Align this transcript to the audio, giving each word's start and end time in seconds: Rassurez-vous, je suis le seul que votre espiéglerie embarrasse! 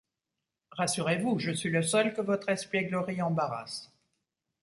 Rassurez-vous, 0.71 1.37
je 1.37 1.51
suis 1.51 1.69
le 1.69 1.83
seul 1.83 2.15
que 2.15 2.21
votre 2.21 2.49
espiéglerie 2.49 3.21
embarrasse! 3.21 3.91